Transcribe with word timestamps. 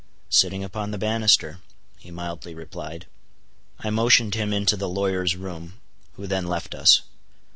"Sitting 0.31 0.63
upon 0.63 0.89
the 0.89 0.97
banister," 0.97 1.59
he 1.99 2.09
mildly 2.09 2.55
replied. 2.55 3.05
I 3.77 3.91
motioned 3.91 4.33
him 4.33 4.51
into 4.51 4.75
the 4.75 4.89
lawyer's 4.89 5.35
room, 5.35 5.79
who 6.13 6.25
then 6.25 6.47
left 6.47 6.73
us. 6.73 7.03